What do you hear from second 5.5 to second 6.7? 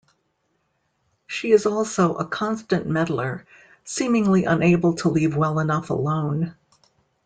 enough alone.